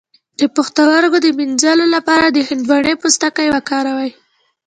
د 0.39 0.41
پښتورګو 0.55 1.17
د 1.23 1.27
مینځلو 1.37 1.85
لپاره 1.95 2.25
د 2.29 2.37
هندواڼې 2.49 2.93
پوستکی 3.01 3.47
وکاروئ 3.55 4.11